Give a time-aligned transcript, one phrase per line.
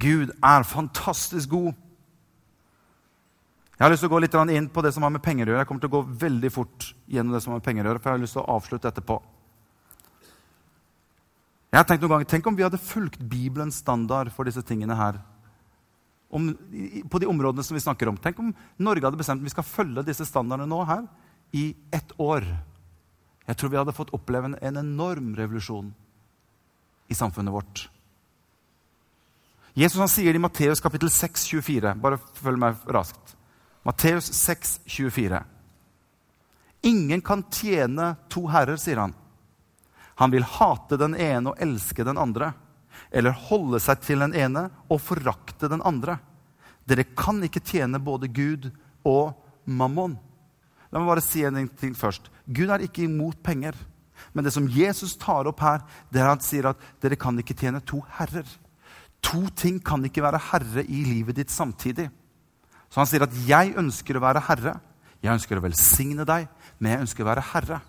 [0.00, 1.72] Gud er fantastisk god.
[3.74, 5.54] Jeg har lyst til å gå litt inn på det som har med penger å
[5.54, 5.62] gjøre.
[5.64, 8.02] Jeg kommer til å gå veldig fort gjennom det som har med penger å gjøre,
[8.02, 9.16] for jeg har lyst til å avslutte etterpå.
[11.74, 14.94] Jeg har tenkt noen ganger, Tenk om vi hadde fulgt Bibelens standard for disse tingene
[14.94, 15.18] her.
[16.34, 16.52] Om,
[17.10, 18.18] på de områdene som vi snakker om.
[18.18, 21.02] Tenk om Norge hadde bestemt at vi skal følge disse standardene nå her
[21.54, 22.46] i ett år.
[23.48, 25.90] Jeg tror vi hadde fått oppleve en, en enorm revolusjon
[27.10, 27.88] i samfunnet vårt.
[29.74, 31.94] Jesus han sier det i Matteus kapittel 6, 24.
[31.98, 33.34] Bare følg meg raskt.
[33.82, 35.40] Matteus 6, 24.
[36.86, 39.14] Ingen kan tjene to herrer, sier han.
[40.20, 42.52] Han vil hate den ene og elske den andre.
[43.10, 46.20] Eller holde seg til den ene og forakte den andre.
[46.86, 48.70] Dere kan ikke tjene både Gud
[49.02, 49.34] og
[49.64, 50.14] mammon.
[50.92, 52.30] La meg bare si en ting først.
[52.46, 53.74] Gud er ikke imot penger.
[54.32, 55.82] Men det som Jesus tar opp her,
[56.14, 58.46] det er at han sier at dere kan ikke tjene to herrer.
[59.30, 62.10] To ting kan ikke være herre i livet ditt samtidig.
[62.90, 64.80] Så han sier at 'jeg ønsker å være herre'.
[65.22, 67.80] Jeg ønsker å velsigne deg, men jeg ønsker å være herre.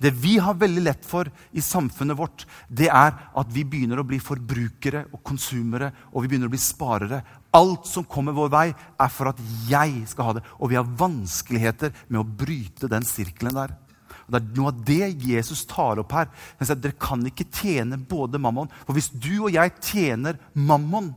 [0.00, 4.06] Det vi har veldig lett for i samfunnet vårt, det er at vi begynner å
[4.06, 7.22] bli forbrukere og konsumere, og vi begynner å bli sparere.
[7.54, 10.44] Alt som kommer vår vei, er for at jeg skal ha det.
[10.58, 13.76] Og vi har vanskeligheter med å bryte den sirkelen der.
[14.24, 16.30] Og Det er noe av det Jesus tar opp her.
[16.58, 18.70] Han sier at Dere kan ikke tjene både mammon.
[18.86, 21.12] For hvis du og jeg tjener mammon,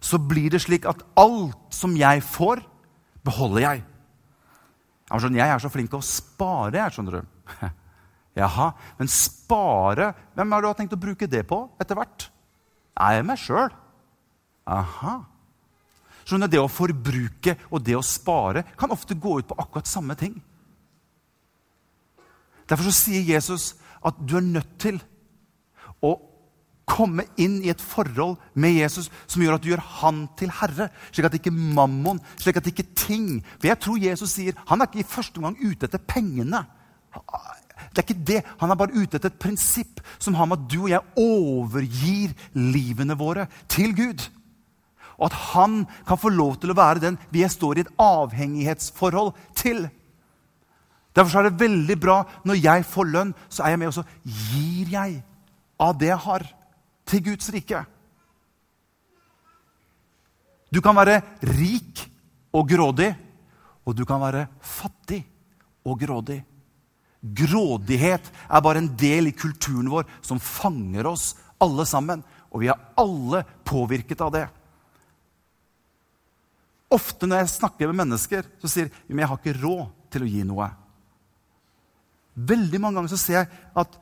[0.00, 2.62] så blir det slik at alt som jeg får,
[3.26, 3.84] beholder jeg.
[5.08, 7.54] Jeg er så flink til å spare, jeg, skjønner du.
[8.38, 12.28] Jaha, men spare Hvem har du tenkt å bruke det på etter hvert?
[12.98, 13.72] Jeg Er meg sjøl.
[14.68, 15.16] Aha.
[16.28, 20.16] Skjønner, Det å forbruke og det å spare kan ofte gå ut på akkurat samme
[20.18, 20.36] ting.
[22.68, 23.74] Derfor sier Jesus
[24.04, 25.00] at du er nødt til
[26.04, 26.14] å
[26.88, 30.88] komme inn i et forhold med Jesus som gjør at du gjør han til herre.
[31.12, 34.88] Slik at ikke mammon, slik at ikke ting For jeg tror Jesus sier han er
[34.88, 36.64] ikke i første omgang ute etter pengene.
[37.92, 38.40] Det er ikke det.
[38.62, 42.34] Han er bare ute etter et prinsipp som har med at du og jeg overgir
[42.56, 44.24] livene våre til Gud.
[45.18, 49.32] Og at han kan få lov til å være den vi står i et avhengighetsforhold
[49.58, 49.88] til.
[51.18, 54.04] Derfor er det veldig bra når jeg får lønn, så er jeg med og så
[54.22, 55.16] gir jeg
[55.78, 56.44] av det jeg har,
[57.08, 57.80] til Guds rike.
[60.68, 62.04] Du kan være rik
[62.52, 63.08] og grådig,
[63.88, 65.22] og du kan være fattig
[65.88, 66.42] og grådig.
[67.18, 72.22] Grådighet er bare en del i kulturen vår som fanger oss alle sammen.
[72.52, 74.44] Og vi er alle påvirket av det.
[76.94, 80.24] Ofte når jeg snakker med mennesker, så sier de at jeg har ikke råd til
[80.24, 80.68] å gi noe.
[82.38, 83.48] Veldig mange ganger så ser jeg
[83.82, 83.98] at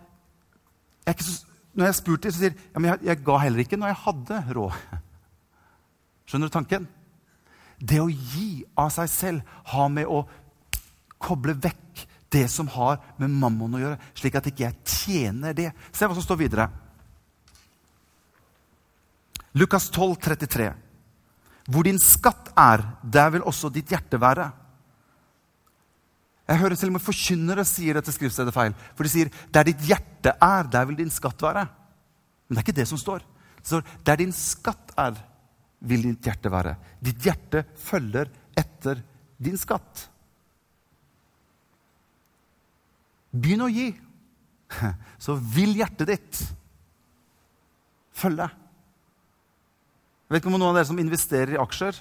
[1.06, 1.36] jeg så,
[1.76, 4.42] Når jeg spurte så sier ja, men jeg, jeg ga heller ikke når jeg hadde
[4.56, 4.78] råd.
[6.26, 6.86] Skjønner du tanken?
[7.76, 10.22] Det å gi av seg selv har med å
[11.20, 15.70] koble vekk det som har med mammon å gjøre, slik at ikke jeg tjener det.
[15.94, 16.66] Se hva som står videre.
[19.56, 20.70] Lukas 12, 33.
[21.72, 24.50] Hvor din skatt er, der vil også ditt hjerte være.
[26.46, 28.74] Jeg hører til og med forkynnere sier dette skriftstedet feil.
[28.94, 31.66] For de sier 'der ditt hjerte er, der vil din skatt være'.
[32.46, 33.18] Men det er ikke det som står.
[33.58, 35.14] Det står 'der din skatt er,
[35.80, 36.76] vil ditt hjerte være'.
[37.02, 39.02] Ditt hjerte følger etter
[39.42, 40.08] din skatt.
[43.32, 43.90] Begynn å gi,
[45.24, 46.54] så vil hjertet ditt
[48.14, 48.48] følge.
[50.26, 51.98] Jeg vet ikke om noen av dere som investerer i aksjer.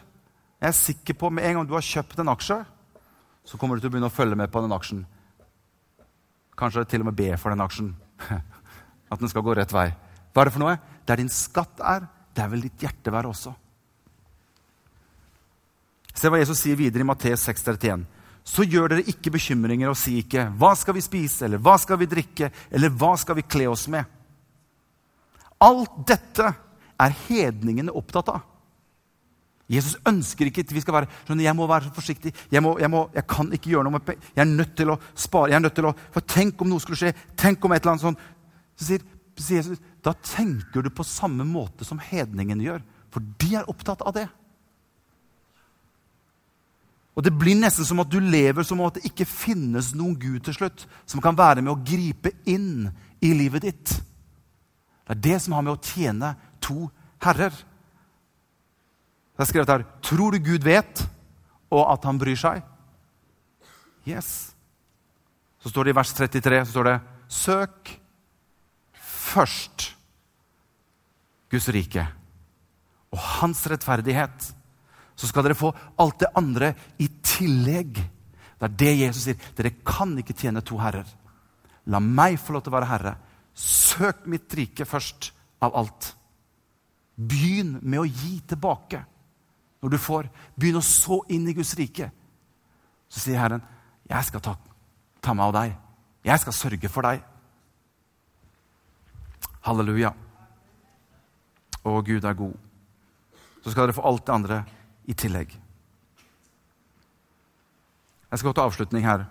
[0.62, 2.66] Jeg er sikker på med en gang du har kjøpt en aksje,
[3.46, 5.04] så kommer du til å begynne å følge med på den aksjen.
[6.58, 7.92] Kanskje til og med be for den aksjen.
[9.12, 9.90] At den skal gå rett vei.
[10.34, 10.80] Hva er det for noe?
[11.06, 13.54] Der din skatt er, der vil ditt hjerte være også.
[16.16, 18.06] Se hva Jesus sier videre i Matteus 6,31.
[18.46, 21.98] Så gjør dere ikke bekymringer og si ikke 'Hva skal vi spise?' eller 'Hva skal
[21.98, 24.06] vi drikke?' eller 'Hva skal vi kle oss med?'
[25.62, 26.54] Alt dette
[27.00, 28.42] er hedningene opptatt av.
[29.72, 32.36] Jesus ønsker ikke at vi skal være sånn, jeg må være så forsiktig.
[32.54, 34.32] Jeg, må, jeg, må, jeg kan ikke gjøre noe med penger.
[34.36, 35.50] Jeg er nødt til å spare.
[35.50, 37.14] jeg er nødt til å, For tenk om noe skulle skje.
[37.40, 38.28] Tenk om et eller annet sånt.
[38.78, 39.06] Så sier,
[39.42, 42.86] sier Jesus, da tenker du på samme måte som hedningene gjør.
[43.10, 44.28] For de er opptatt av det.
[47.16, 50.44] Og Det blir nesten som at du lever som at det ikke finnes noen Gud
[50.46, 52.92] til slutt som kan være med å gripe inn
[53.24, 53.94] i livet ditt.
[55.08, 56.90] Det er det som har med å tjene to
[57.24, 57.56] herrer.
[59.36, 61.04] Det er skrevet her Tror du Gud vet,
[61.74, 62.64] og at han bryr seg?
[64.08, 64.56] Yes.
[65.60, 67.00] Så står det i vers 33 så står det,
[67.36, 67.92] Søk
[69.02, 69.90] først
[71.52, 72.06] Guds rike
[73.16, 74.50] og hans rettferdighet,
[75.16, 75.72] så skal dere få
[76.04, 77.96] alt det andre i tillegg.
[78.60, 79.46] Det er det Jesus sier.
[79.56, 81.08] Dere kan ikke tjene to herrer.
[81.88, 83.14] La meg få lov til å være herre.
[83.56, 85.30] Søk mitt rike først
[85.64, 86.10] av alt.
[87.16, 89.06] Begynn med å gi tilbake
[89.86, 90.30] når du får.
[90.58, 92.10] begynne å så inn i Guds rike.
[93.08, 93.62] Så sier Herren,
[94.10, 94.58] 'Jeg skal ta,
[95.22, 95.78] ta meg av deg.
[96.24, 97.24] Jeg skal sørge for deg.'
[99.62, 100.14] Halleluja.
[101.86, 102.58] Å, Gud er god.
[103.64, 104.66] Så skal dere få alt det andre
[105.06, 105.54] i tillegg.
[108.32, 109.26] Jeg skal gå til avslutning her.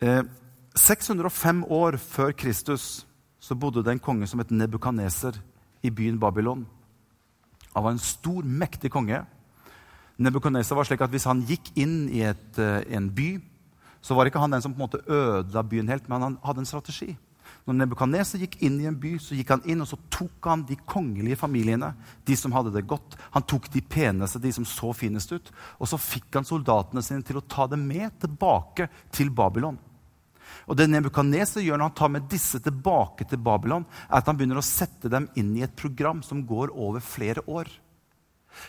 [0.00, 0.22] Eh,
[0.74, 3.06] 605 år før Kristus
[3.38, 5.40] så bodde det en konge som het Nebukaneser
[5.82, 6.66] i byen Babylon.
[7.74, 9.22] Han var en stor, mektig konge.
[10.20, 13.40] Nebukaneser var slik at Hvis han gikk inn i et, eh, en by,
[14.02, 16.60] så var ikke han den som på en måte ødela byen helt, men han hadde
[16.60, 17.16] en strategi.
[17.66, 20.64] Når Nebukaneser gikk inn i en by, så gikk han inn og så tok han
[20.66, 21.92] de kongelige familiene.
[22.24, 23.16] De som hadde det godt.
[23.34, 25.50] Han tok de peneste, de som så finest ut.
[25.78, 29.78] Og så fikk han soldatene sine til å ta dem med tilbake til Babylon.
[30.68, 34.38] Og det Nebukadneser gjør når han tar med disse tilbake til Babylon, er at han
[34.38, 37.70] begynner å sette dem inn i et program som går over flere år.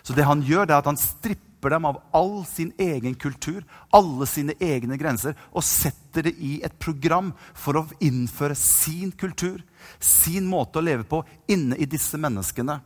[0.01, 3.63] Så det han gjør, det er at han stripper dem av all sin egen kultur,
[3.93, 9.61] alle sine egne grenser, og setter det i et program for å innføre sin kultur,
[9.99, 12.79] sin måte å leve på, inne i disse menneskene.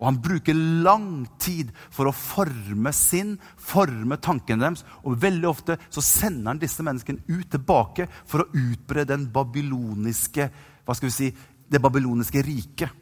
[0.00, 4.84] Og han bruker lang tid for å forme sin, forme tankene deres.
[5.04, 10.48] Og veldig ofte så sender han disse menneskene ut tilbake for å utbre den babyloniske,
[10.88, 11.30] hva skal vi si,
[11.70, 12.96] det babyloniske riket.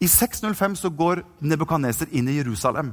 [0.00, 2.90] I 605 så går Nebukaneser inn i Jerusalem.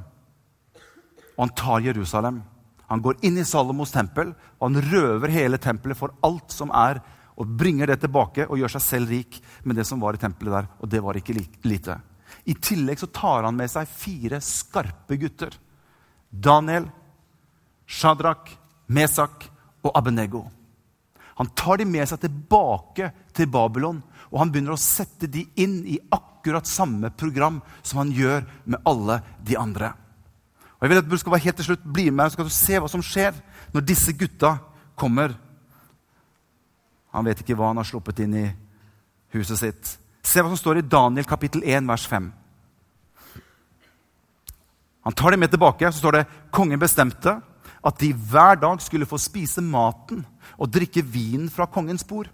[1.35, 2.43] Og han tar Jerusalem.
[2.91, 6.99] Han går inn i Salomos tempel, og han røver hele tempelet for alt som er,
[7.39, 10.57] og bringer det tilbake og gjør seg selv rik med det som var i tempelet
[10.57, 10.71] der.
[10.81, 11.97] Og det var ikke lite.
[12.45, 15.55] I tillegg så tar han med seg fire skarpe gutter.
[16.29, 16.87] Daniel,
[17.85, 18.55] Shadrach,
[18.87, 19.47] Mesak
[19.83, 20.45] og Abenego.
[21.39, 25.81] Han tar de med seg tilbake til Babylon, og han begynner å sette de inn
[25.89, 29.93] i akkurat samme program som han gjør med alle de andre.
[30.77, 32.53] Og jeg vil at du skal være helt til slutt bli med så skal du
[32.55, 33.35] se hva som skjer
[33.73, 34.55] når disse gutta
[34.97, 35.35] kommer.
[37.11, 38.47] Han vet ikke hva han har sluppet inn i
[39.35, 39.95] huset sitt.
[40.23, 42.29] Se hva som står i Daniel kapittel 1, vers 5.
[45.01, 45.89] Han tar dem med tilbake.
[45.91, 47.39] Så står det kongen bestemte
[47.81, 50.21] at de hver dag skulle få spise maten
[50.57, 52.29] og drikke vinen fra kongens bord.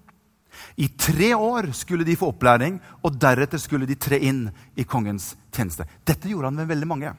[0.75, 5.35] I tre år skulle de få opplæring, og deretter skulle de tre inn i kongens
[5.53, 5.85] tjeneste.
[6.03, 7.13] Dette gjorde han med veldig mange.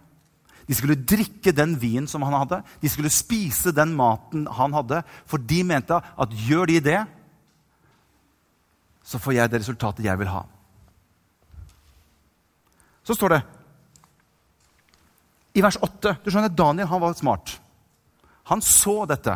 [0.69, 5.01] De skulle drikke den vinen som han hadde, de skulle spise den maten han hadde,
[5.25, 6.99] for de mente at gjør de det,
[9.09, 10.43] så får jeg det resultatet jeg vil ha.
[13.07, 13.43] Så står det
[15.57, 17.57] i vers 8 Du skjønner, Daniel han var smart.
[18.53, 19.35] Han så dette.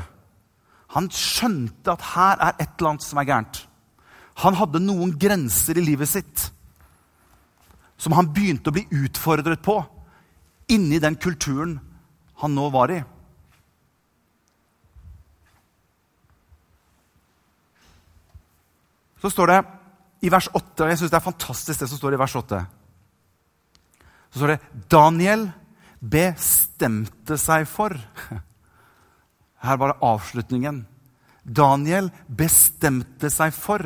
[0.93, 3.63] Han skjønte at her er et eller annet som er gærent.
[4.45, 6.51] Han hadde noen grenser i livet sitt
[8.03, 9.77] som han begynte å bli utfordret på
[10.75, 11.77] inni den kulturen
[12.43, 12.99] han nå var i.
[19.23, 19.59] Så står det
[20.27, 22.63] i vers 8, og jeg syns det er fantastisk det som står i vers 8.
[24.33, 25.49] Så står det Daniel
[26.03, 27.95] bestemte seg for
[29.63, 30.81] Her var det avslutningen.
[31.43, 33.85] Daniel bestemte seg for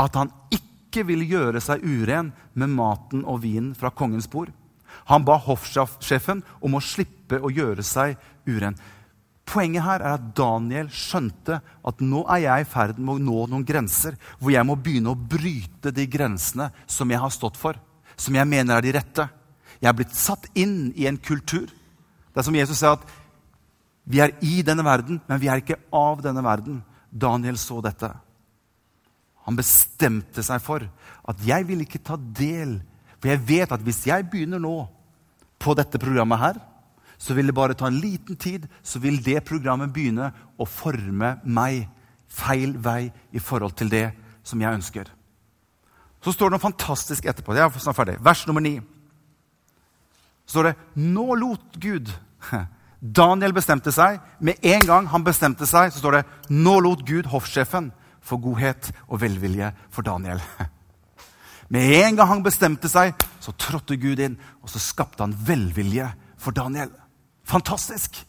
[0.00, 4.48] at han ikke ville gjøre seg uren med maten og vinen fra kongens bord.
[5.12, 8.16] Han ba hoffsjefen om å slippe å gjøre seg
[8.48, 8.76] uren.
[9.48, 13.46] Poenget her er at Daniel skjønte at nå er jeg i ferd med å nå
[13.48, 17.78] noen grenser hvor jeg må begynne å bryte de grensene som jeg har stått for,
[18.18, 19.28] som jeg mener er de rette.
[19.78, 21.64] Jeg er blitt satt inn i en kultur.
[21.68, 23.08] Det er som Jesus sa at
[24.08, 26.80] vi er i denne verden, men vi er ikke av denne verden.
[27.08, 28.10] Daniel så dette.
[29.48, 30.84] Han bestemte seg for
[31.28, 32.78] at jeg vil ikke ta del.
[33.16, 34.76] For jeg vet at hvis jeg begynner nå
[35.60, 36.60] på dette programmet her,
[37.18, 41.36] så vil det bare ta en liten tid, så vil det programmet begynne å forme
[41.44, 41.88] meg
[42.28, 44.06] feil vei i forhold til det
[44.46, 45.10] som jeg ønsker.
[46.22, 47.54] Så står det noe fantastisk etterpå.
[47.54, 48.18] Jeg er snart ferdig.
[48.22, 48.78] Vers nummer ni
[50.48, 52.08] så står det Nå lot Gud
[53.20, 54.16] Daniel bestemte seg.
[54.40, 57.92] Med en gang han bestemte seg, så står det Nå lot Gud hoffsjefen
[58.24, 60.40] få godhet og velvilje for Daniel.
[61.72, 63.12] Med en gang han bestemte seg,
[63.44, 66.08] så trådte Gud inn, og så skapte han velvilje
[66.40, 66.90] for Daniel.
[67.48, 68.20] Fantastisk!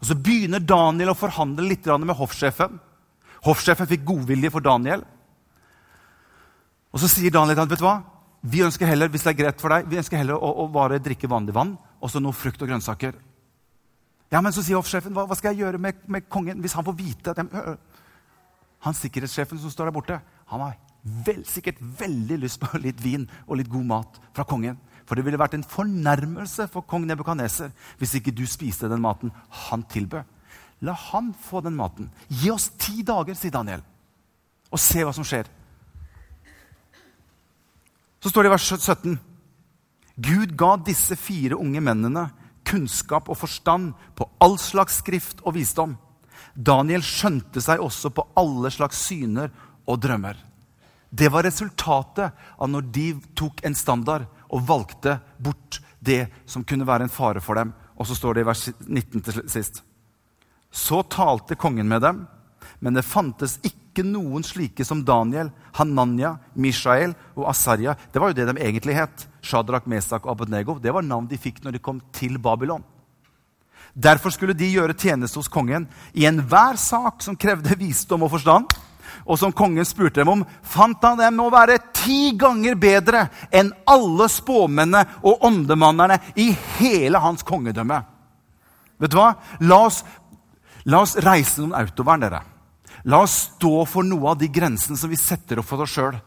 [0.00, 2.80] Og Så begynner Daniel å forhandle litt med hoffsjefen.
[3.46, 5.04] Hoffsjefen fikk godvilje for Daniel.
[6.92, 8.00] Og så sier Daniel at vet du hva?
[8.42, 11.00] vi ønsker heller hvis det er greit for deg, vi ønsker heller å, å bare
[11.02, 13.14] drikke vanlig vann og så noe frukt og grønnsaker.
[14.32, 16.86] Ja, men så sier hoffsjefen, hva, hva, skal jeg gjøre med, med, kongen hvis han
[16.86, 17.76] får vite at jeg,
[18.82, 20.16] Han sikkerhetssjefen som står der borte,
[20.50, 20.72] han har
[21.26, 24.80] vel, sikkert veldig lyst på litt vin og litt god mat fra kongen.
[25.06, 29.32] For det ville vært en fornærmelse for kong Nebukadneser hvis ikke du spiste den maten
[29.68, 30.22] han tilbød.
[30.82, 32.10] La han få den maten.
[32.28, 33.82] Gi oss ti dager, sier Daniel,
[34.70, 35.46] og se hva som skjer.
[38.22, 39.18] Så står det i vers 17.:
[40.22, 42.28] Gud ga disse fire unge mennene
[42.66, 45.96] kunnskap og forstand på all slags skrift og visdom.
[46.54, 49.50] Daniel skjønte seg også på alle slags syner
[49.86, 50.36] og drømmer.
[51.12, 53.06] Det var resultatet av når de
[53.36, 57.72] tok en standard og valgte bort det som kunne være en fare for dem.
[57.96, 59.82] Og så står det i vers 19 til sist.
[60.72, 62.24] Så talte kongen med dem,
[62.80, 67.94] men det fantes ikke noen slike som Daniel, Hananya, Mishael og Asarya.
[68.12, 69.26] Det var jo det de egentlig het.
[69.42, 70.78] Shadrach, Mesak og Abednego.
[70.80, 72.84] Det var navn de fikk når de kom til Babylon.
[73.92, 75.84] Derfor skulle de gjøre tjeneste hos kongen
[76.16, 78.72] i enhver sak som krevde visdom og forstand
[79.24, 83.72] og som kongen spurte dem om, fant han dem å være ti ganger bedre enn
[83.88, 88.02] alle spåmennene og åndemannerne i hele hans kongedømme.
[89.02, 89.32] Vet du hva?
[89.66, 90.02] La oss,
[90.86, 92.42] la oss reise noen autovern, dere.
[93.10, 96.18] La oss stå for noe av de grensene som vi setter opp for oss sjøl.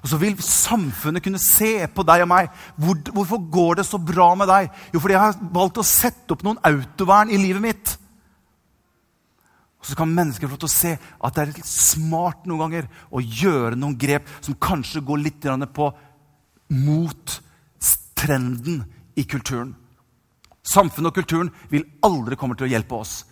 [0.00, 2.48] Og så vil samfunnet kunne se på deg og meg.
[2.80, 4.70] Hvor, hvorfor går det så bra med deg?
[4.94, 7.96] Jo, fordi jeg har valgt å sette opp noen autovern i livet mitt.
[9.82, 12.90] Og Så kan mennesker få til å se at det er litt smart noen ganger
[13.10, 15.88] å gjøre noen grep som kanskje går litt på
[16.72, 17.40] mot
[18.22, 18.84] trenden
[19.18, 19.74] i kulturen.
[20.62, 23.24] Samfunnet og kulturen vil aldri komme til å hjelpe oss.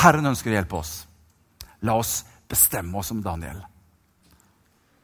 [0.00, 0.92] Herren ønsker å hjelpe oss.
[1.84, 3.60] La oss bestemme oss om Daniel.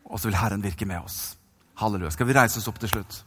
[0.09, 1.37] Og så vil Herren virke med oss.
[1.78, 2.14] Halleluja.
[2.16, 3.21] Skal vi reise oss opp til slutt?